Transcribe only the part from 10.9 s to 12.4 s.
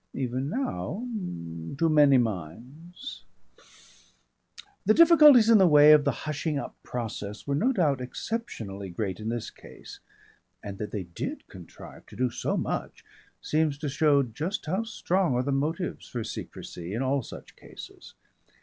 did contrive to do